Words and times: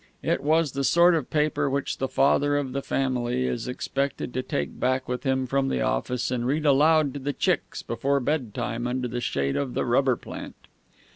It 0.23 0.41
was 0.41 0.71
the 0.71 0.83
sort 0.83 1.13
of 1.13 1.29
paper 1.29 1.69
which 1.69 1.99
the 1.99 2.07
father 2.07 2.57
of 2.57 2.73
the 2.73 2.81
family 2.81 3.45
is 3.45 3.67
expected 3.67 4.33
to 4.33 4.41
take 4.41 4.79
back 4.79 5.07
with 5.07 5.21
him 5.25 5.45
from 5.45 5.67
the 5.67 5.81
office 5.81 6.31
and 6.31 6.47
read 6.47 6.65
aloud 6.65 7.13
to 7.13 7.19
the 7.19 7.33
chicks 7.33 7.83
before 7.83 8.19
bedtime 8.19 8.87
under 8.87 9.07
the 9.07 9.21
shade 9.21 9.55
of 9.55 9.75
the 9.75 9.85
rubber 9.85 10.15
plant. 10.15 10.55